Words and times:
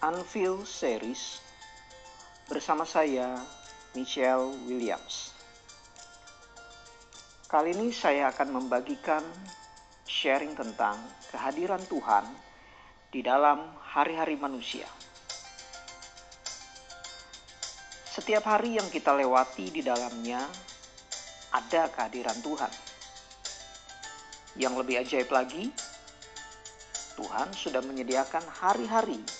Unveil 0.00 0.64
Series 0.64 1.44
bersama 2.48 2.88
saya 2.88 3.36
Michelle 3.92 4.48
Williams. 4.64 5.36
Kali 7.44 7.76
ini 7.76 7.92
saya 7.92 8.32
akan 8.32 8.48
membagikan 8.48 9.20
sharing 10.08 10.56
tentang 10.56 10.96
kehadiran 11.28 11.84
Tuhan 11.84 12.24
di 13.12 13.20
dalam 13.20 13.60
hari-hari 13.76 14.40
manusia. 14.40 14.88
Setiap 18.08 18.48
hari 18.48 18.80
yang 18.80 18.88
kita 18.88 19.12
lewati 19.12 19.68
di 19.68 19.84
dalamnya 19.84 20.40
ada 21.52 21.92
kehadiran 21.92 22.40
Tuhan. 22.40 22.72
Yang 24.56 24.74
lebih 24.80 24.96
ajaib 25.04 25.28
lagi, 25.28 25.68
Tuhan 27.20 27.52
sudah 27.52 27.84
menyediakan 27.84 28.48
hari-hari 28.48 29.39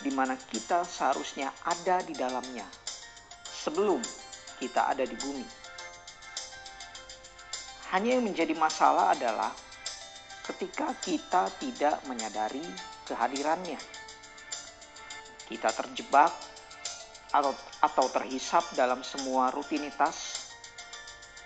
di 0.00 0.10
mana 0.12 0.36
kita 0.36 0.84
seharusnya 0.84 1.52
ada 1.64 2.00
di 2.00 2.16
dalamnya 2.16 2.64
sebelum 3.44 4.00
kita 4.56 4.92
ada 4.92 5.04
di 5.04 5.16
bumi. 5.20 5.46
Hanya 7.92 8.16
yang 8.16 8.24
menjadi 8.24 8.54
masalah 8.54 9.12
adalah 9.12 9.52
ketika 10.46 10.94
kita 11.02 11.50
tidak 11.58 12.00
menyadari 12.06 12.64
kehadirannya. 13.04 13.80
Kita 15.50 15.74
terjebak 15.74 16.30
atau, 17.34 17.52
atau 17.82 18.06
terhisap 18.14 18.62
dalam 18.78 19.02
semua 19.02 19.50
rutinitas 19.50 20.48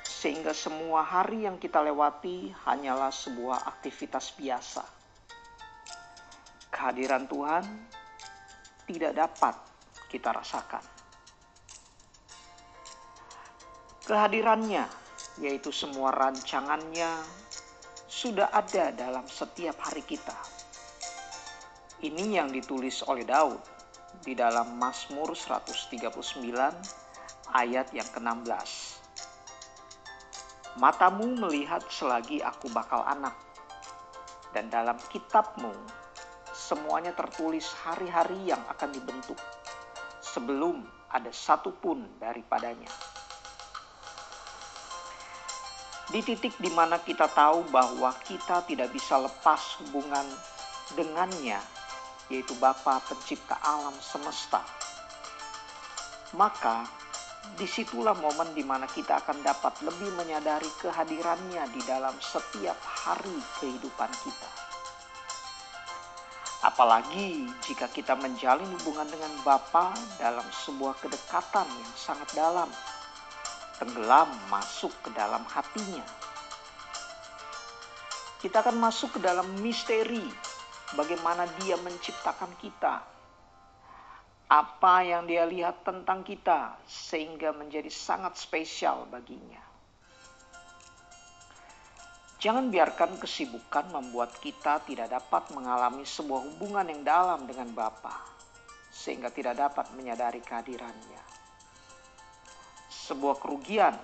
sehingga 0.04 0.56
semua 0.56 1.04
hari 1.04 1.44
yang 1.44 1.60
kita 1.60 1.84
lewati 1.84 2.52
hanyalah 2.64 3.12
sebuah 3.12 3.68
aktivitas 3.68 4.32
biasa 4.40 4.84
kehadiran 6.72 7.28
Tuhan 7.28 7.64
tidak 8.84 9.12
dapat 9.16 9.54
kita 10.12 10.30
rasakan. 10.30 10.84
Kehadirannya, 14.04 14.84
yaitu 15.40 15.72
semua 15.72 16.12
rancangannya, 16.12 17.24
sudah 18.04 18.52
ada 18.52 18.92
dalam 18.92 19.24
setiap 19.24 19.80
hari 19.80 20.04
kita. 20.04 20.36
Ini 22.04 22.44
yang 22.44 22.52
ditulis 22.52 23.00
oleh 23.08 23.24
Daud 23.24 23.56
di 24.20 24.36
dalam 24.36 24.76
Mazmur 24.76 25.32
139 25.32 26.04
ayat 27.56 27.88
yang 27.96 28.08
ke-16. 28.12 28.70
Matamu 30.76 31.40
melihat 31.40 31.80
selagi 31.88 32.44
aku 32.44 32.68
bakal 32.74 33.00
anak, 33.08 33.32
dan 34.52 34.68
dalam 34.68 35.00
kitabmu 35.08 35.72
semuanya 36.64 37.12
tertulis 37.12 37.68
hari-hari 37.84 38.48
yang 38.48 38.64
akan 38.72 38.88
dibentuk 38.88 39.36
sebelum 40.24 40.80
ada 41.12 41.28
satu 41.28 41.76
pun 41.76 42.00
daripadanya. 42.16 42.88
Di 46.08 46.24
titik 46.24 46.56
di 46.56 46.72
mana 46.72 46.96
kita 47.04 47.28
tahu 47.28 47.68
bahwa 47.68 48.16
kita 48.24 48.64
tidak 48.64 48.88
bisa 48.96 49.20
lepas 49.20 49.76
hubungan 49.84 50.24
dengannya, 50.96 51.60
yaitu 52.32 52.56
Bapa 52.56 53.00
pencipta 53.04 53.60
alam 53.60 53.96
semesta. 54.00 54.64
Maka 56.32 56.88
di 57.60 57.68
situlah 57.68 58.16
momen 58.16 58.56
di 58.56 58.64
mana 58.64 58.88
kita 58.88 59.20
akan 59.20 59.44
dapat 59.44 59.84
lebih 59.84 60.16
menyadari 60.16 60.68
kehadirannya 60.80 61.68
di 61.76 61.80
dalam 61.84 62.16
setiap 62.24 62.76
hari 62.80 63.36
kehidupan 63.60 64.08
kita. 64.24 64.73
Apalagi 66.64 67.44
jika 67.68 67.92
kita 67.92 68.16
menjalin 68.16 68.64
hubungan 68.80 69.04
dengan 69.04 69.28
Bapa 69.44 69.92
dalam 70.16 70.48
sebuah 70.64 70.96
kedekatan 70.96 71.68
yang 71.68 71.92
sangat 71.92 72.32
dalam, 72.32 72.72
tenggelam 73.76 74.32
masuk 74.48 74.88
ke 75.04 75.12
dalam 75.12 75.44
hatinya. 75.44 76.08
Kita 78.40 78.64
akan 78.64 78.80
masuk 78.80 79.20
ke 79.20 79.20
dalam 79.20 79.44
misteri 79.60 80.24
bagaimana 80.96 81.44
Dia 81.60 81.76
menciptakan 81.84 82.56
kita. 82.56 83.04
Apa 84.48 85.04
yang 85.04 85.28
Dia 85.28 85.44
lihat 85.44 85.84
tentang 85.84 86.24
kita 86.24 86.80
sehingga 86.88 87.52
menjadi 87.52 87.92
sangat 87.92 88.40
spesial 88.40 89.04
baginya. 89.12 89.73
Jangan 92.44 92.68
biarkan 92.68 93.16
kesibukan 93.16 93.88
membuat 93.88 94.36
kita 94.36 94.84
tidak 94.84 95.16
dapat 95.16 95.48
mengalami 95.56 96.04
sebuah 96.04 96.44
hubungan 96.44 96.84
yang 96.92 97.00
dalam 97.00 97.48
dengan 97.48 97.72
Bapa, 97.72 98.20
sehingga 98.92 99.32
tidak 99.32 99.56
dapat 99.56 99.88
menyadari 99.96 100.44
kehadirannya. 100.44 101.24
Sebuah 102.92 103.40
kerugian 103.40 103.96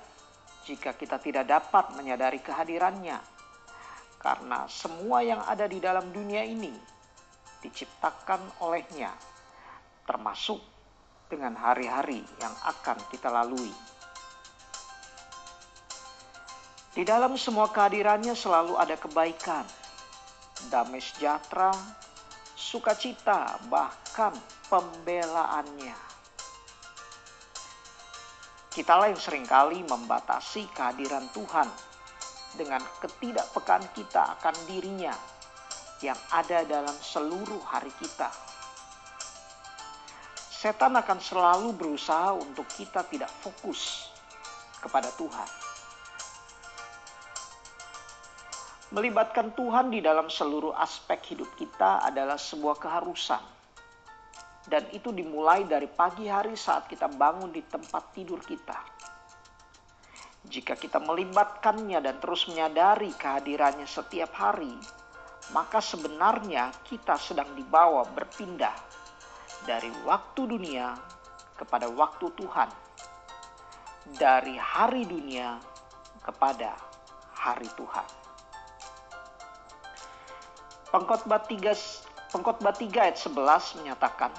jika 0.65 0.97
kita 0.97 1.21
tidak 1.21 1.53
dapat 1.53 1.93
menyadari 2.01 2.41
kehadirannya, 2.41 3.21
karena 4.17 4.65
semua 4.73 5.21
yang 5.21 5.45
ada 5.45 5.69
di 5.69 5.77
dalam 5.77 6.09
dunia 6.09 6.41
ini 6.41 6.73
diciptakan 7.61 8.65
olehnya, 8.65 9.13
termasuk 10.09 10.65
dengan 11.29 11.61
hari-hari 11.61 12.25
yang 12.41 12.57
akan 12.65 13.05
kita 13.13 13.29
lalui. 13.29 13.90
Di 16.91 17.07
dalam 17.07 17.39
semua 17.39 17.71
kehadirannya 17.71 18.35
selalu 18.35 18.75
ada 18.75 18.99
kebaikan, 18.99 19.63
damai 20.75 20.99
sejahtera, 20.99 21.71
sukacita, 22.59 23.63
bahkan 23.71 24.35
pembelaannya. 24.67 25.95
Kitalah 28.75 29.07
yang 29.07 29.23
sering 29.23 29.47
kali 29.47 29.87
membatasi 29.87 30.67
kehadiran 30.75 31.31
Tuhan 31.31 31.71
dengan 32.59 32.83
ketidakpekaan 32.99 33.87
kita 33.95 34.35
akan 34.43 34.55
dirinya 34.67 35.15
yang 36.03 36.19
ada 36.35 36.67
dalam 36.67 36.99
seluruh 36.99 37.63
hari 37.71 37.95
kita. 38.03 38.35
Setan 40.51 40.99
akan 40.99 41.23
selalu 41.23 41.71
berusaha 41.71 42.35
untuk 42.35 42.67
kita 42.75 43.07
tidak 43.07 43.31
fokus 43.31 44.11
kepada 44.83 45.07
Tuhan 45.15 45.70
Melibatkan 48.91 49.55
Tuhan 49.55 49.95
di 49.95 50.03
dalam 50.03 50.27
seluruh 50.27 50.75
aspek 50.75 51.23
hidup 51.31 51.47
kita 51.55 52.03
adalah 52.03 52.35
sebuah 52.35 52.75
keharusan. 52.75 53.39
Dan 54.67 54.91
itu 54.91 55.15
dimulai 55.15 55.63
dari 55.63 55.87
pagi 55.87 56.27
hari 56.27 56.59
saat 56.59 56.91
kita 56.91 57.07
bangun 57.07 57.55
di 57.55 57.63
tempat 57.63 58.11
tidur 58.11 58.43
kita. 58.43 58.75
Jika 60.43 60.75
kita 60.75 60.99
melibatkannya 60.99 62.03
dan 62.03 62.19
terus 62.19 62.51
menyadari 62.51 63.15
kehadirannya 63.15 63.87
setiap 63.87 64.35
hari, 64.35 64.75
maka 65.55 65.79
sebenarnya 65.79 66.75
kita 66.83 67.15
sedang 67.15 67.55
dibawa 67.55 68.03
berpindah 68.11 68.75
dari 69.71 69.95
waktu 70.03 70.51
dunia 70.51 70.99
kepada 71.55 71.87
waktu 71.87 72.27
Tuhan, 72.35 72.71
dari 74.19 74.59
hari 74.59 75.07
dunia 75.07 75.63
kepada 76.27 76.75
hari 77.39 77.71
Tuhan. 77.79 78.20
Pengkhotbah 80.91 81.47
3 81.47 82.35
Pengkhotbah 82.35 82.75
3 82.75 82.91
ayat 82.99 83.19
11 83.19 83.79
menyatakan, 83.79 84.35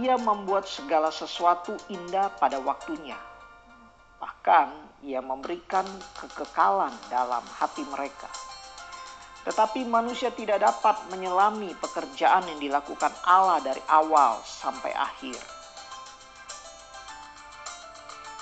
Ia 0.00 0.16
membuat 0.16 0.64
segala 0.64 1.12
sesuatu 1.12 1.76
indah 1.92 2.32
pada 2.40 2.56
waktunya. 2.64 3.16
Bahkan 4.20 4.68
ia 5.04 5.20
memberikan 5.20 5.84
kekekalan 6.16 6.92
dalam 7.12 7.44
hati 7.60 7.84
mereka. 7.92 8.28
Tetapi 9.44 9.84
manusia 9.84 10.32
tidak 10.32 10.64
dapat 10.64 10.96
menyelami 11.12 11.76
pekerjaan 11.76 12.48
yang 12.48 12.60
dilakukan 12.60 13.12
Allah 13.24 13.60
dari 13.60 13.84
awal 13.88 14.40
sampai 14.44 14.96
akhir. 14.96 15.36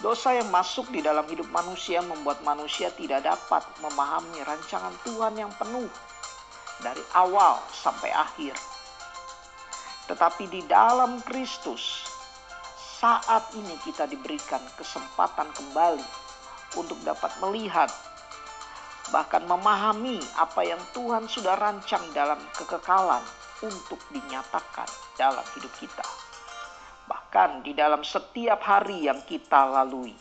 Dosa 0.02 0.38
yang 0.38 0.50
masuk 0.54 0.90
di 0.94 1.02
dalam 1.02 1.26
hidup 1.26 1.50
manusia 1.50 1.98
membuat 2.02 2.46
manusia 2.46 2.94
tidak 2.94 3.26
dapat 3.26 3.66
memahami 3.82 4.38
rancangan 4.46 4.94
Tuhan 5.02 5.34
yang 5.34 5.50
penuh 5.58 5.90
dari 6.80 7.00
awal 7.16 7.60
sampai 7.72 8.12
akhir. 8.12 8.56
Tetapi 10.06 10.44
di 10.46 10.62
dalam 10.68 11.18
Kristus, 11.24 12.06
saat 12.96 13.50
ini 13.58 13.74
kita 13.82 14.06
diberikan 14.06 14.62
kesempatan 14.78 15.50
kembali 15.50 16.06
untuk 16.78 16.98
dapat 17.02 17.32
melihat, 17.42 17.90
bahkan 19.10 19.42
memahami 19.44 20.22
apa 20.38 20.62
yang 20.62 20.80
Tuhan 20.94 21.26
sudah 21.26 21.58
rancang 21.58 22.02
dalam 22.14 22.38
kekekalan 22.54 23.22
untuk 23.64 23.98
dinyatakan 24.12 24.88
dalam 25.18 25.44
hidup 25.56 25.72
kita. 25.80 26.06
Bahkan 27.06 27.62
di 27.62 27.72
dalam 27.74 28.02
setiap 28.02 28.62
hari 28.62 29.06
yang 29.06 29.22
kita 29.26 29.66
lalui. 29.66 30.14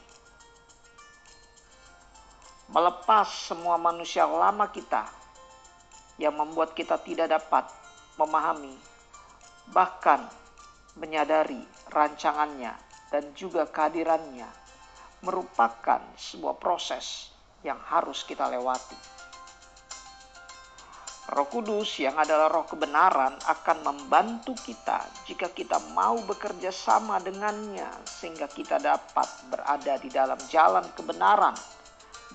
Melepas 2.65 3.29
semua 3.53 3.77
manusia 3.77 4.25
lama 4.25 4.65
kita 4.73 5.24
yang 6.21 6.35
membuat 6.35 6.71
kita 6.77 6.95
tidak 7.03 7.31
dapat 7.31 7.67
memahami 8.15 8.75
bahkan 9.71 10.21
menyadari 10.95 11.59
rancangannya 11.91 12.71
dan 13.09 13.23
juga 13.33 13.67
kehadirannya 13.67 14.47
merupakan 15.25 16.01
sebuah 16.15 16.55
proses 16.61 17.33
yang 17.65 17.81
harus 17.89 18.21
kita 18.23 18.45
lewati. 18.45 18.97
Roh 21.25 21.49
Kudus 21.49 21.97
yang 21.97 22.13
adalah 22.21 22.53
roh 22.53 22.69
kebenaran 22.69 23.33
akan 23.49 23.77
membantu 23.81 24.53
kita 24.61 25.01
jika 25.25 25.49
kita 25.49 25.81
mau 25.97 26.21
bekerja 26.21 26.69
sama 26.69 27.17
dengannya 27.17 27.89
sehingga 28.05 28.45
kita 28.45 28.77
dapat 28.77 29.25
berada 29.49 29.97
di 29.97 30.13
dalam 30.13 30.37
jalan 30.53 30.85
kebenaran 30.93 31.57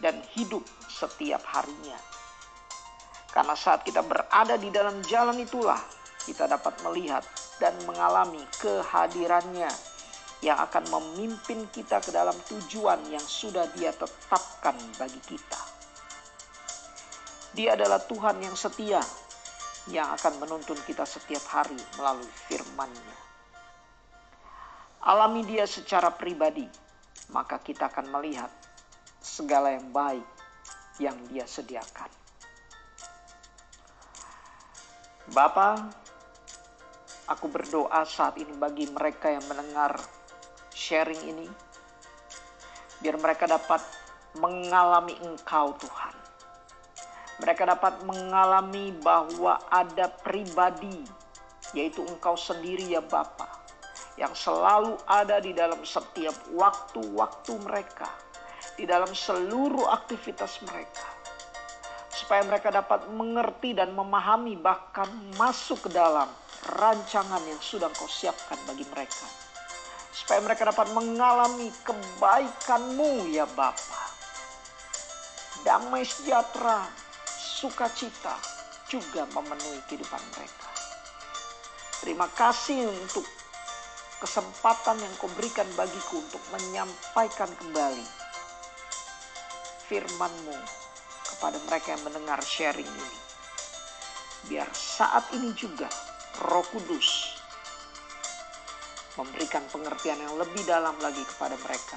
dan 0.02 0.18
hidup 0.34 0.66
setiap 0.90 1.38
harinya. 1.46 1.94
Karena 3.30 3.54
saat 3.54 3.86
kita 3.86 4.02
berada 4.02 4.58
di 4.58 4.74
dalam 4.74 4.98
jalan 5.06 5.38
itulah 5.38 5.78
kita 6.26 6.50
dapat 6.50 6.74
melihat 6.82 7.22
dan 7.62 7.72
mengalami 7.86 8.42
kehadirannya 8.58 9.70
yang 10.40 10.56
akan 10.56 10.84
memimpin 10.88 11.68
kita 11.68 12.00
ke 12.00 12.10
dalam 12.10 12.34
tujuan 12.48 12.98
yang 13.12 13.22
sudah 13.22 13.68
dia 13.76 13.92
tetapkan 13.92 14.76
bagi 14.96 15.20
kita. 15.24 15.60
Dia 17.52 17.74
adalah 17.76 18.00
Tuhan 18.02 18.40
yang 18.40 18.56
setia 18.56 19.02
yang 19.90 20.12
akan 20.14 20.38
menuntun 20.38 20.78
kita 20.86 21.02
setiap 21.02 21.42
hari 21.50 21.78
melalui 21.98 22.28
firman-Nya. 22.48 23.16
Alami 25.00 25.42
dia 25.48 25.64
secara 25.64 26.12
pribadi, 26.12 26.68
maka 27.32 27.56
kita 27.58 27.88
akan 27.88 28.12
melihat 28.12 28.52
segala 29.20 29.72
yang 29.72 29.88
baik 29.90 30.24
yang 31.00 31.16
dia 31.32 31.48
sediakan. 31.48 32.19
Bapa, 35.30 35.78
aku 37.30 37.46
berdoa 37.46 38.02
saat 38.02 38.38
ini 38.38 38.50
bagi 38.58 38.90
mereka 38.90 39.30
yang 39.30 39.46
mendengar 39.46 39.94
sharing 40.74 41.22
ini, 41.24 41.48
biar 42.98 43.16
mereka 43.18 43.46
dapat 43.46 43.82
mengalami 44.38 45.14
Engkau, 45.22 45.74
Tuhan 45.78 46.20
mereka 47.40 47.64
dapat 47.64 48.04
mengalami 48.04 48.92
bahwa 49.00 49.56
ada 49.72 50.12
pribadi, 50.12 51.00
yaitu 51.72 52.04
Engkau 52.04 52.36
sendiri 52.36 52.92
ya 52.92 53.00
Bapa, 53.00 53.48
yang 54.20 54.36
selalu 54.36 55.00
ada 55.08 55.40
di 55.40 55.56
dalam 55.56 55.80
setiap 55.80 56.36
waktu-waktu 56.52 57.52
mereka, 57.64 58.12
di 58.76 58.84
dalam 58.84 59.08
seluruh 59.08 59.88
aktivitas 59.88 60.60
mereka. 60.68 61.19
Supaya 62.30 62.46
mereka 62.46 62.70
dapat 62.70 63.10
mengerti 63.10 63.74
dan 63.74 63.90
memahami 63.90 64.54
bahkan 64.54 65.10
masuk 65.34 65.82
ke 65.82 65.90
dalam 65.90 66.30
rancangan 66.78 67.42
yang 67.42 67.58
sudah 67.58 67.90
Engkau 67.90 68.06
siapkan 68.06 68.54
bagi 68.70 68.86
mereka. 68.86 69.26
Supaya 70.14 70.38
mereka 70.38 70.70
dapat 70.70 70.94
mengalami 70.94 71.74
kebaikan-Mu 71.82 73.34
ya 73.34 73.50
Bapa. 73.50 74.02
Damai 75.66 76.06
sejahtera, 76.06 76.86
sukacita 77.34 78.38
juga 78.86 79.26
memenuhi 79.34 79.82
kehidupan 79.90 80.22
mereka. 80.38 80.70
Terima 81.98 82.30
kasih 82.30 82.94
untuk 82.94 83.26
kesempatan 84.22 85.02
yang 85.02 85.14
kau 85.18 85.26
berikan 85.34 85.66
bagiku 85.74 86.22
untuk 86.22 86.42
menyampaikan 86.54 87.50
kembali 87.58 88.06
firman-Mu 89.90 90.89
kepada 91.40 91.56
mereka 91.64 91.96
yang 91.96 92.04
mendengar 92.04 92.36
sharing 92.44 92.84
ini. 92.84 93.18
Biar 94.44 94.68
saat 94.76 95.24
ini 95.32 95.56
juga 95.56 95.88
Roh 96.44 96.60
Kudus 96.68 97.32
memberikan 99.16 99.64
pengertian 99.72 100.20
yang 100.20 100.36
lebih 100.36 100.60
dalam 100.68 101.00
lagi 101.00 101.24
kepada 101.24 101.56
mereka 101.64 101.96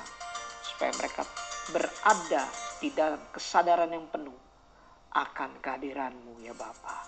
supaya 0.63 0.95
mereka 0.95 1.27
berada 1.75 2.47
di 2.79 2.87
dalam 2.95 3.19
kesadaran 3.35 3.91
yang 3.91 4.07
penuh 4.07 4.39
akan 5.11 5.59
kehadiranmu 5.59 6.39
ya 6.39 6.55
Bapa. 6.55 7.03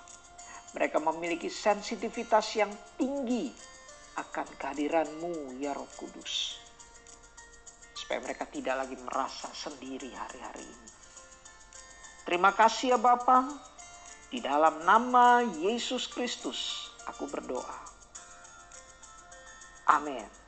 Mereka 0.76 1.00
memiliki 1.00 1.48
sensitivitas 1.48 2.52
yang 2.60 2.72
tinggi 3.00 3.48
akan 4.20 4.48
kehadiranmu 4.60 5.56
ya 5.56 5.72
Roh 5.72 5.88
Kudus. 5.96 6.60
Supaya 7.96 8.20
mereka 8.20 8.44
tidak 8.52 8.76
lagi 8.84 9.00
merasa 9.00 9.48
sendiri 9.56 10.12
hari-hari 10.12 10.68
ini. 10.68 11.05
Terima 12.26 12.50
kasih 12.52 12.98
ya 12.98 13.00
Bapa. 13.00 13.46
Di 14.34 14.42
dalam 14.42 14.82
nama 14.82 15.46
Yesus 15.62 16.10
Kristus 16.10 16.90
aku 17.06 17.30
berdoa. 17.30 17.78
Amin. 19.86 20.45